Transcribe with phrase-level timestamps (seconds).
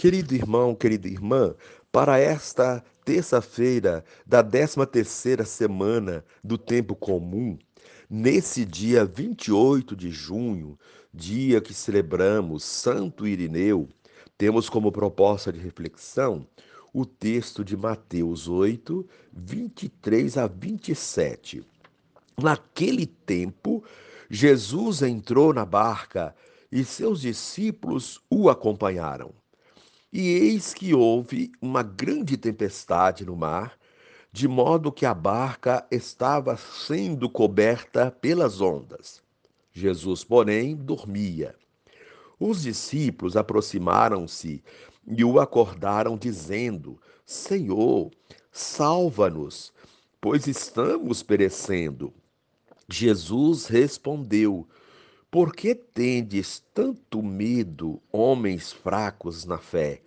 [0.00, 1.56] Querido irmão, querida irmã,
[1.90, 7.58] para esta terça-feira da 13ª semana do tempo comum,
[8.08, 10.78] nesse dia 28 de junho,
[11.12, 13.88] dia que celebramos Santo Irineu,
[14.38, 16.46] temos como proposta de reflexão
[16.94, 21.64] o texto de Mateus 8, 23 a 27.
[22.40, 23.82] Naquele tempo,
[24.30, 26.36] Jesus entrou na barca
[26.70, 29.34] e seus discípulos o acompanharam.
[30.12, 33.78] E eis que houve uma grande tempestade no mar,
[34.32, 39.22] de modo que a barca estava sendo coberta pelas ondas.
[39.72, 41.54] Jesus, porém, dormia.
[42.40, 44.62] Os discípulos aproximaram-se
[45.06, 48.10] e o acordaram, dizendo: Senhor,
[48.50, 49.72] salva-nos,
[50.20, 52.12] pois estamos perecendo.
[52.88, 54.66] Jesus respondeu:
[55.30, 60.00] por que tendes tanto medo, homens fracos na fé?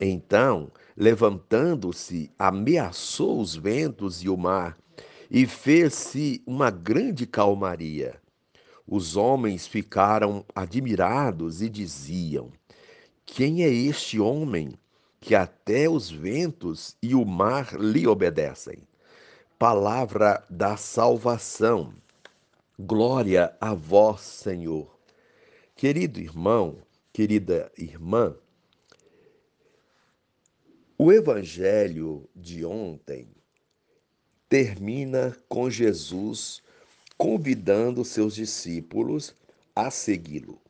[0.00, 4.76] Então, levantando-se, ameaçou os ventos e o mar,
[5.28, 8.20] e fez-se uma grande calmaria.
[8.86, 12.52] Os homens ficaram admirados e diziam:
[13.24, 14.78] Quem é este homem
[15.20, 18.78] que até os ventos e o mar lhe obedecem?
[19.58, 21.92] Palavra da salvação.
[22.78, 25.00] Glória a vós, Senhor.
[25.74, 26.76] Querido irmão,
[27.10, 28.36] querida irmã,
[30.98, 33.30] o evangelho de ontem
[34.46, 36.62] termina com Jesus
[37.16, 39.34] convidando seus discípulos
[39.74, 40.60] a segui-lo.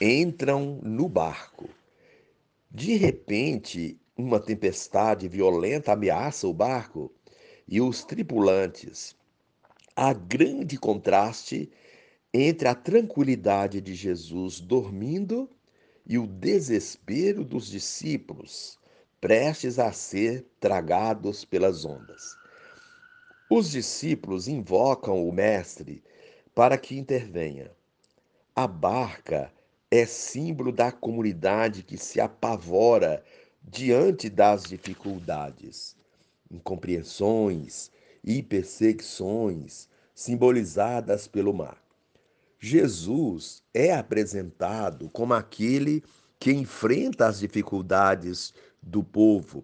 [0.00, 1.68] Entram no barco.
[2.70, 7.12] De repente, uma tempestade violenta ameaça o barco
[7.66, 9.16] e os tripulantes
[9.96, 11.72] há grande contraste
[12.32, 15.48] entre a tranquilidade de Jesus dormindo
[16.06, 18.78] e o desespero dos discípulos,
[19.18, 22.36] prestes a ser tragados pelas ondas.
[23.48, 26.04] Os discípulos invocam o Mestre
[26.54, 27.70] para que intervenha.
[28.54, 29.50] A barca
[29.90, 33.24] é símbolo da comunidade que se apavora
[33.62, 35.96] diante das dificuldades,
[36.50, 37.90] incompreensões,
[38.26, 41.80] e perseguições simbolizadas pelo mar.
[42.58, 46.02] Jesus é apresentado como aquele
[46.38, 49.62] que enfrenta as dificuldades do povo.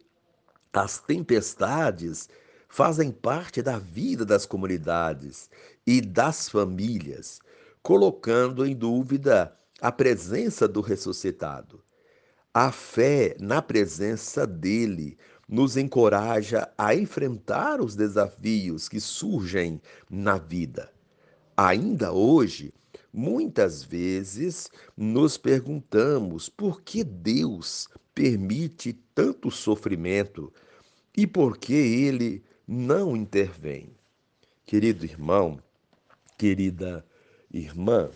[0.72, 2.28] As tempestades
[2.68, 5.50] fazem parte da vida das comunidades
[5.86, 7.40] e das famílias,
[7.82, 11.82] colocando em dúvida a presença do ressuscitado.
[12.54, 15.18] A fé na presença dele
[15.52, 20.90] nos encoraja a enfrentar os desafios que surgem na vida.
[21.54, 22.72] Ainda hoje,
[23.12, 30.50] muitas vezes nos perguntamos por que Deus permite tanto sofrimento
[31.14, 33.94] e por que ele não intervém.
[34.64, 35.62] Querido irmão,
[36.38, 37.04] querida
[37.52, 38.10] irmã,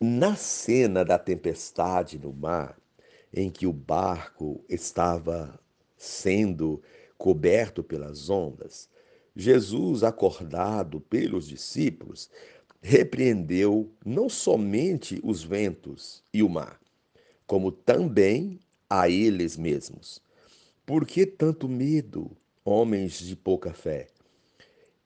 [0.00, 2.76] na cena da tempestade no mar,
[3.32, 5.58] em que o barco estava
[5.96, 6.82] sendo
[7.16, 8.88] coberto pelas ondas,
[9.34, 12.28] Jesus, acordado pelos discípulos,
[12.82, 16.80] repreendeu não somente os ventos e o mar,
[17.46, 18.58] como também
[18.90, 20.20] a eles mesmos.
[20.84, 22.30] Por que tanto medo,
[22.64, 24.08] homens de pouca fé?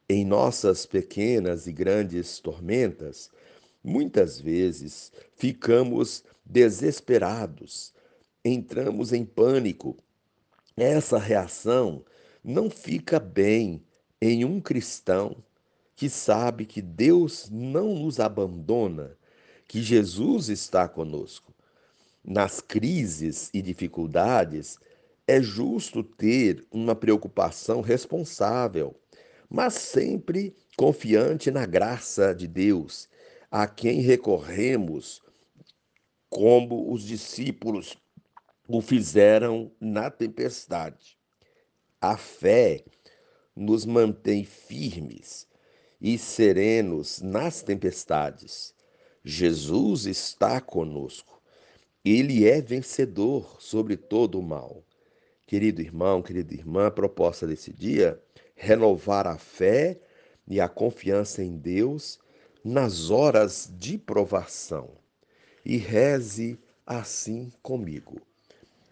[0.08, 3.30] Em nossas pequenas e grandes tormentas,
[3.84, 7.92] muitas vezes ficamos desesperados,
[8.48, 9.96] entramos em pânico.
[10.76, 12.04] Essa reação
[12.44, 13.82] não fica bem
[14.20, 15.36] em um cristão
[15.94, 19.16] que sabe que Deus não nos abandona,
[19.66, 21.54] que Jesus está conosco.
[22.22, 24.78] Nas crises e dificuldades,
[25.26, 28.94] é justo ter uma preocupação responsável,
[29.48, 33.08] mas sempre confiante na graça de Deus,
[33.50, 35.22] a quem recorremos,
[36.28, 37.96] como os discípulos
[38.68, 41.16] o fizeram na tempestade.
[42.00, 42.84] A fé
[43.54, 45.46] nos mantém firmes
[46.00, 48.74] e serenos nas tempestades.
[49.24, 51.40] Jesus está conosco.
[52.04, 54.84] Ele é vencedor sobre todo o mal.
[55.46, 58.20] Querido irmão, querida irmã, a proposta desse dia
[58.54, 60.00] renovar a fé
[60.48, 62.18] e a confiança em Deus
[62.64, 64.90] nas horas de provação.
[65.64, 68.20] E reze assim comigo.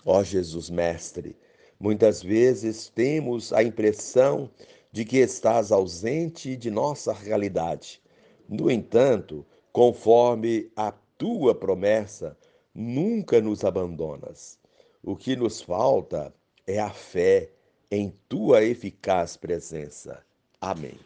[0.05, 1.37] Ó Jesus Mestre,
[1.81, 4.51] muitas vezes temos a impressão
[4.93, 8.01] de que estás ausente de nossa realidade.
[8.49, 12.37] No entanto, conforme a tua promessa,
[12.75, 14.59] nunca nos abandonas.
[15.03, 16.33] O que nos falta
[16.67, 17.51] é a fé
[17.91, 20.23] em tua eficaz presença.
[20.61, 20.99] Amém.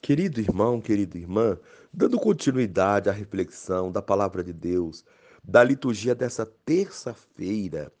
[0.00, 1.58] Querido irmão, querida irmã,
[1.92, 5.04] dando continuidade à reflexão da palavra de Deus,
[5.42, 7.92] da liturgia dessa terça-feira,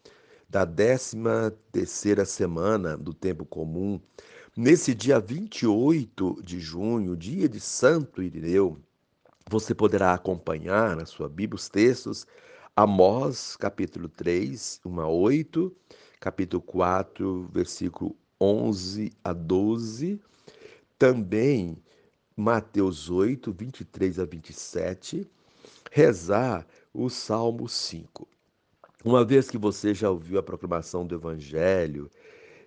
[0.48, 1.16] da 13
[1.72, 4.00] terceira semana do tempo comum,
[4.56, 8.78] nesse dia 28 de junho, dia de Santo Irineu,
[9.50, 12.26] você poderá acompanhar na sua Bíblia os textos
[12.74, 15.76] Amós, capítulo 3, 1 a 8,
[16.18, 20.18] capítulo 4, versículo 11 a 12,
[20.98, 21.76] também
[22.34, 25.28] Mateus 8, 23 a 27,
[25.90, 28.28] rezar o Salmo 5.
[29.04, 32.10] Uma vez que você já ouviu a proclamação do Evangelho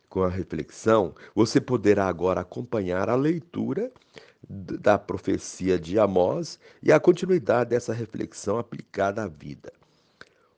[0.09, 3.91] com a reflexão, você poderá agora acompanhar a leitura
[4.47, 9.71] da profecia de Amós e a continuidade dessa reflexão aplicada à vida.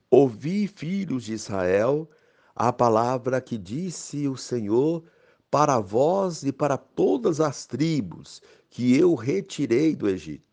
[0.10, 2.10] Ouvi, filhos de Israel,
[2.56, 5.04] a palavra que disse o Senhor
[5.52, 10.47] para vós e para todas as tribos que eu retirei do Egito.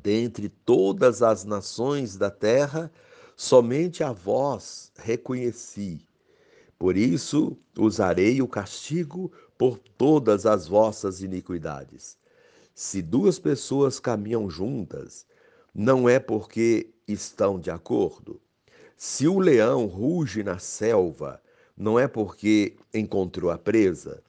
[0.00, 2.90] Dentre todas as nações da terra,
[3.36, 6.06] somente a vós reconheci.
[6.78, 12.16] Por isso usarei o castigo por todas as vossas iniquidades.
[12.74, 15.26] Se duas pessoas caminham juntas,
[15.74, 18.40] não é porque estão de acordo.
[18.96, 21.40] Se o leão ruge na selva,
[21.76, 24.22] não é porque encontrou a presa.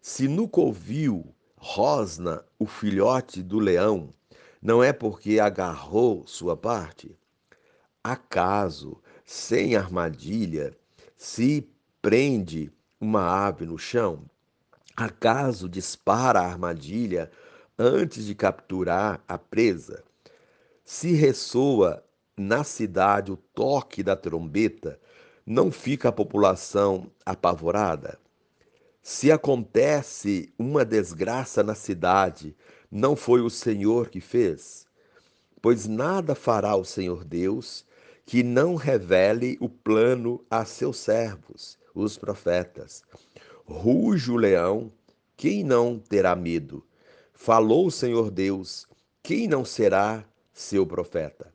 [0.00, 1.24] Se no covil
[1.56, 4.12] rosna o filhote do leão,
[4.62, 7.18] não é porque agarrou sua parte.
[8.02, 10.72] Acaso, sem armadilha,
[11.16, 11.68] se
[12.00, 14.24] prende uma ave no chão?
[14.96, 17.30] Acaso dispara a armadilha
[17.76, 20.04] antes de capturar a presa?
[20.84, 22.04] Se ressoa
[22.36, 25.00] na cidade o toque da trombeta,
[25.44, 28.18] não fica a população apavorada?
[29.02, 32.54] Se acontece uma desgraça na cidade,
[32.94, 34.86] não foi o Senhor que fez?
[35.62, 37.86] Pois nada fará o Senhor Deus
[38.26, 43.02] que não revele o plano a seus servos, os profetas.
[43.64, 44.92] Ruge o leão,
[45.38, 46.84] quem não terá medo?
[47.32, 48.86] Falou o Senhor Deus,
[49.22, 50.22] quem não será
[50.52, 51.50] seu profeta?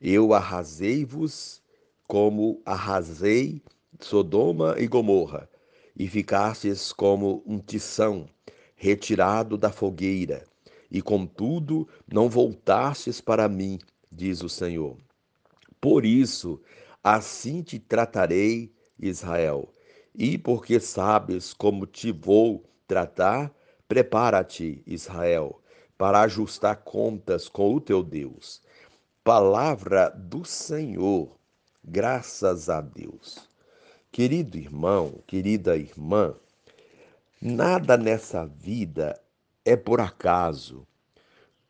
[0.00, 1.62] Eu arrasei-vos
[2.08, 3.60] como arrasei
[4.00, 5.46] Sodoma e Gomorra,
[5.94, 8.26] e ficastes como um tição
[8.74, 10.44] retirado da fogueira,
[10.94, 13.78] e contudo não voltastes para mim,
[14.10, 14.96] diz o Senhor.
[15.80, 16.62] Por isso,
[17.02, 19.68] assim te tratarei, Israel,
[20.14, 23.52] e porque sabes como te vou tratar,
[23.88, 25.60] prepara-te, Israel,
[25.98, 28.62] para ajustar contas com o teu Deus.
[29.24, 31.36] Palavra do Senhor
[31.86, 33.46] Graças a Deus.
[34.10, 36.34] Querido irmão, querida irmã,
[37.42, 39.20] nada nessa vida
[39.64, 40.86] é por acaso.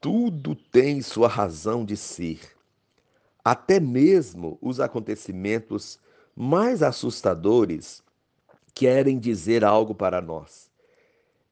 [0.00, 2.40] Tudo tem sua razão de ser.
[3.44, 5.98] Até mesmo os acontecimentos
[6.34, 8.02] mais assustadores
[8.74, 10.70] querem dizer algo para nós.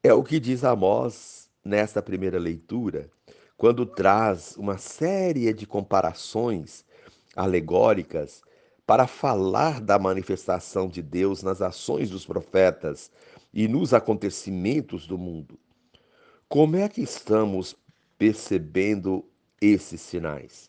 [0.03, 3.09] É o que diz Amós nesta primeira leitura,
[3.56, 6.85] quando traz uma série de comparações
[7.37, 8.43] alegóricas
[8.85, 13.11] para falar da manifestação de Deus nas ações dos profetas
[13.55, 15.57] e nos acontecimentos do mundo.
[16.52, 17.75] Como é que estamos
[18.18, 19.25] percebendo
[19.59, 20.68] esses sinais?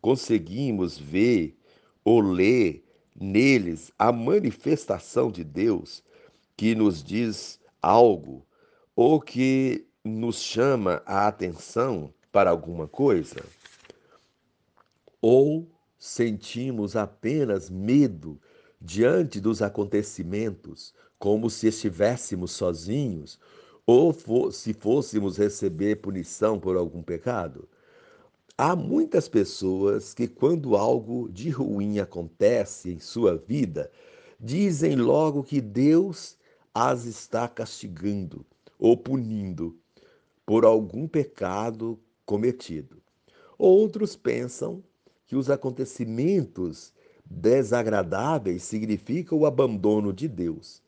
[0.00, 1.56] Conseguimos ver
[2.04, 6.02] ou ler neles a manifestação de Deus
[6.56, 8.44] que nos diz algo
[8.96, 13.40] ou que nos chama a atenção para alguma coisa?
[15.22, 18.36] Ou sentimos apenas medo
[18.80, 23.38] diante dos acontecimentos, como se estivéssemos sozinhos
[23.86, 24.14] ou
[24.50, 27.68] se fôssemos receber punição por algum pecado.
[28.56, 33.90] Há muitas pessoas que, quando algo de ruim acontece em sua vida,
[34.38, 36.36] dizem logo que Deus
[36.72, 38.44] as está castigando
[38.78, 39.76] ou punindo
[40.46, 43.02] por algum pecado cometido.
[43.58, 44.82] Outros pensam
[45.26, 46.92] que os acontecimentos
[47.24, 50.82] desagradáveis significam o abandono de Deus.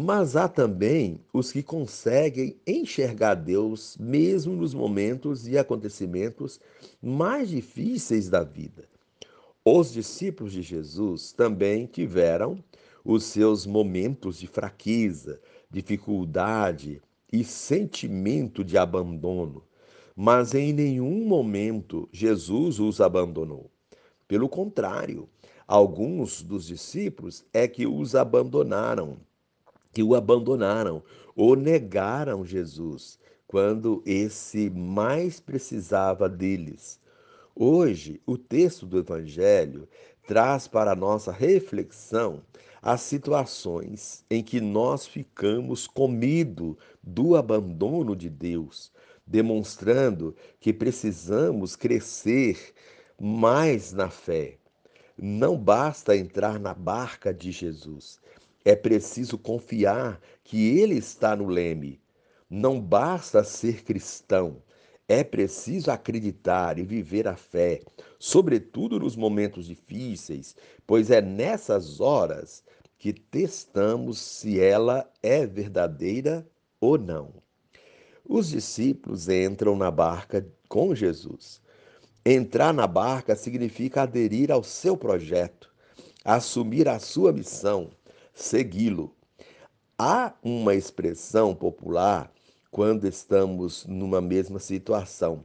[0.00, 6.60] Mas há também os que conseguem enxergar Deus mesmo nos momentos e acontecimentos
[7.02, 8.84] mais difíceis da vida.
[9.64, 12.62] Os discípulos de Jesus também tiveram
[13.04, 17.02] os seus momentos de fraqueza, dificuldade
[17.32, 19.64] e sentimento de abandono
[20.20, 23.70] mas em nenhum momento Jesus os abandonou.
[24.26, 25.28] Pelo contrário,
[25.64, 29.16] alguns dos discípulos é que os abandonaram,
[29.92, 31.02] que o abandonaram
[31.34, 37.00] ou negaram Jesus quando esse mais precisava deles.
[37.54, 39.88] Hoje, o texto do Evangelho
[40.26, 42.42] traz para nossa reflexão
[42.82, 48.92] as situações em que nós ficamos com medo do abandono de Deus,
[49.26, 52.74] demonstrando que precisamos crescer
[53.20, 54.58] mais na fé.
[55.16, 58.20] Não basta entrar na barca de Jesus,
[58.64, 62.00] é preciso confiar que Ele está no leme.
[62.50, 64.62] Não basta ser cristão,
[65.06, 67.80] é preciso acreditar e viver a fé,
[68.18, 70.54] sobretudo nos momentos difíceis,
[70.86, 72.62] pois é nessas horas
[72.98, 76.46] que testamos se ela é verdadeira
[76.80, 77.32] ou não.
[78.28, 81.62] Os discípulos entram na barca com Jesus.
[82.26, 85.72] Entrar na barca significa aderir ao seu projeto,
[86.22, 87.90] assumir a sua missão,
[88.38, 89.12] segui-lo.
[89.98, 92.32] Há uma expressão popular
[92.70, 95.42] quando estamos numa mesma situação.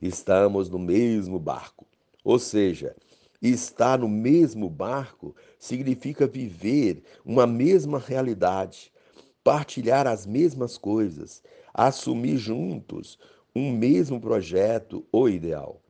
[0.00, 1.84] Estamos no mesmo barco.
[2.22, 2.94] Ou seja,
[3.42, 8.92] estar no mesmo barco significa viver uma mesma realidade,
[9.42, 11.42] partilhar as mesmas coisas,
[11.74, 13.18] assumir juntos
[13.56, 15.80] um mesmo projeto ou ideal.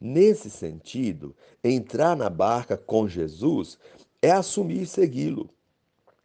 [0.00, 3.78] Nesse sentido, entrar na barca com Jesus
[4.22, 5.50] é assumir segui-lo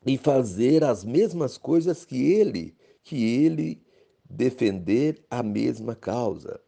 [0.05, 3.81] e fazer as mesmas coisas que ele, que ele
[4.29, 6.60] defender a mesma causa,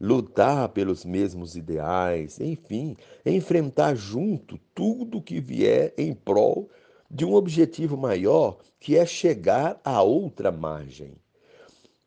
[0.00, 6.68] lutar pelos mesmos ideais, enfim, enfrentar junto tudo que vier em prol
[7.10, 11.14] de um objetivo maior, que é chegar a outra margem.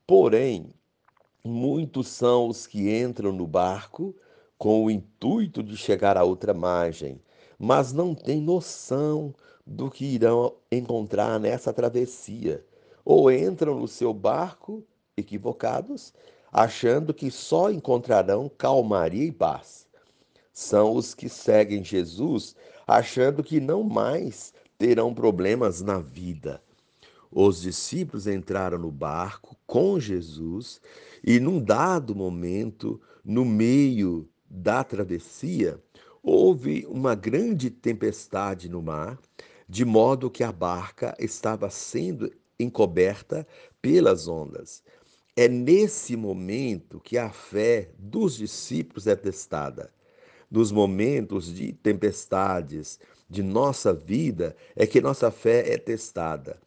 [0.07, 0.69] Porém,
[1.43, 4.15] muitos são os que entram no barco
[4.57, 7.19] com o intuito de chegar a outra margem,
[7.57, 9.33] mas não têm noção
[9.65, 12.65] do que irão encontrar nessa travessia.
[13.03, 14.83] Ou entram no seu barco
[15.17, 16.13] equivocados,
[16.51, 19.87] achando que só encontrarão calmaria e paz.
[20.53, 26.61] São os que seguem Jesus achando que não mais terão problemas na vida.
[27.31, 30.81] Os discípulos entraram no barco com Jesus
[31.23, 35.79] e, num dado momento, no meio da travessia,
[36.21, 39.17] houve uma grande tempestade no mar,
[39.71, 43.47] de modo que a barca estava sendo encoberta
[43.81, 44.83] pelas ondas.
[45.33, 49.89] É nesse momento que a fé dos discípulos é testada.
[50.51, 52.99] Nos momentos de tempestades
[53.29, 56.59] de nossa vida é que nossa fé é testada.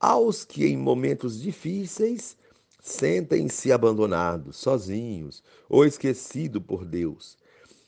[0.00, 2.36] Aos que em momentos difíceis
[2.82, 7.38] sentem-se abandonados, sozinhos ou esquecidos por Deus.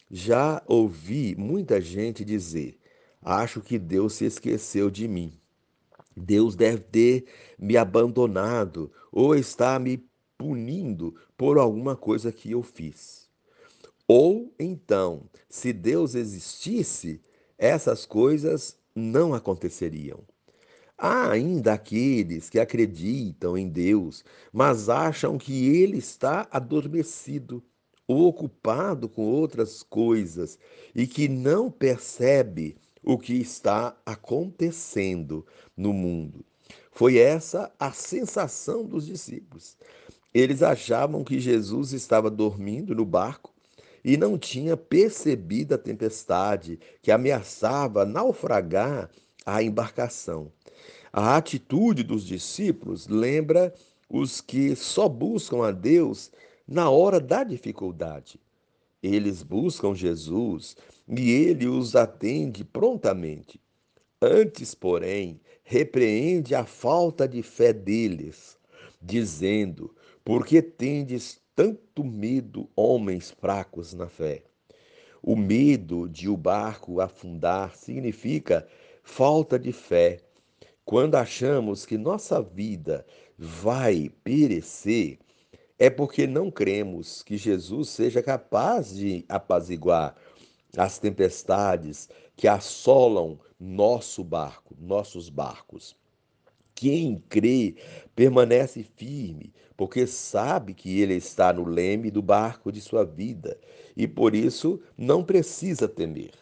[0.08, 2.78] Já ouvi muita gente dizer:
[3.24, 5.32] Acho que Deus se esqueceu de mim.
[6.14, 7.24] Deus deve ter
[7.58, 13.28] me abandonado ou está me punindo por alguma coisa que eu fiz.
[14.06, 17.22] Ou então, se Deus existisse,
[17.56, 20.20] essas coisas não aconteceriam.
[20.98, 27.64] Há ainda aqueles que acreditam em Deus, mas acham que ele está adormecido
[28.06, 30.58] ou ocupado com outras coisas
[30.94, 35.46] e que não percebe o que está acontecendo
[35.76, 36.44] no mundo.
[36.90, 39.76] Foi essa a sensação dos discípulos.
[40.32, 43.52] Eles achavam que Jesus estava dormindo no barco
[44.04, 49.10] e não tinha percebido a tempestade que ameaçava naufragar
[49.44, 50.50] a embarcação.
[51.12, 53.72] A atitude dos discípulos lembra
[54.08, 56.30] os que só buscam a Deus
[56.66, 58.40] na hora da dificuldade.
[59.02, 60.76] Eles buscam Jesus
[61.08, 63.60] e ele os atende prontamente.
[64.20, 68.58] Antes, porém, repreende a falta de fé deles,
[69.00, 69.94] dizendo:
[70.24, 74.42] Por que tendes tanto medo, homens fracos na fé?
[75.22, 78.66] O medo de o barco afundar significa
[79.02, 80.20] falta de fé.
[80.84, 83.06] Quando achamos que nossa vida
[83.38, 85.18] vai perecer,
[85.78, 90.14] é porque não cremos que Jesus seja capaz de apaziguar
[90.76, 95.96] as tempestades que assolam nosso barco, nossos barcos.
[96.74, 97.76] Quem crê
[98.16, 103.58] permanece firme, porque sabe que ele está no leme do barco de sua vida
[103.96, 106.32] e por isso não precisa temer.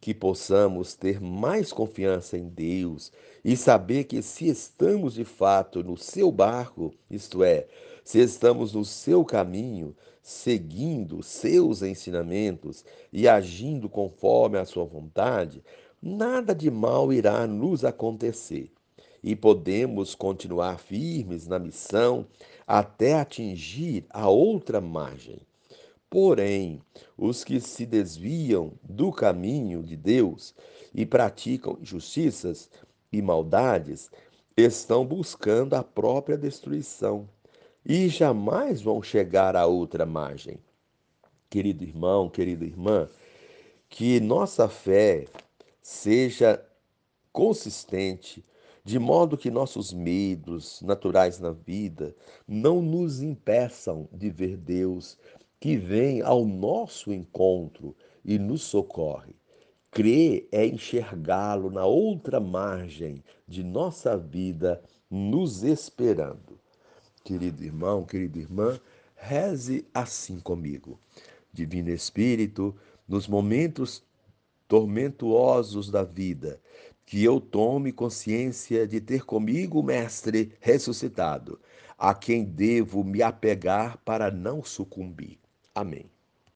[0.00, 3.12] Que possamos ter mais confiança em Deus
[3.44, 7.66] e saber que se estamos de fato no seu barco, isto é,
[8.10, 15.62] se estamos no seu caminho, seguindo seus ensinamentos e agindo conforme a sua vontade,
[16.02, 18.72] nada de mal irá nos acontecer
[19.22, 22.26] e podemos continuar firmes na missão
[22.66, 25.38] até atingir a outra margem.
[26.10, 26.82] Porém,
[27.16, 30.52] os que se desviam do caminho de Deus
[30.92, 32.68] e praticam injustiças
[33.12, 34.10] e maldades
[34.56, 37.28] estão buscando a própria destruição
[37.92, 40.60] e jamais vão chegar à outra margem.
[41.50, 43.08] Querido irmão, querida irmã,
[43.88, 45.26] que nossa fé
[45.82, 46.64] seja
[47.32, 48.44] consistente,
[48.84, 52.14] de modo que nossos medos naturais na vida
[52.46, 55.18] não nos impeçam de ver Deus
[55.58, 59.34] que vem ao nosso encontro e nos socorre.
[59.90, 64.80] Crer é enxergá-lo na outra margem de nossa vida,
[65.10, 66.59] nos esperando.
[67.24, 68.80] Querido irmão, querida irmã,
[69.14, 70.98] reze assim comigo.
[71.52, 72.74] Divino Espírito,
[73.06, 74.02] nos momentos
[74.68, 76.60] tormentuosos da vida,
[77.04, 81.60] que eu tome consciência de ter comigo o Mestre ressuscitado,
[81.98, 85.38] a quem devo me apegar para não sucumbir.
[85.74, 86.08] Amém.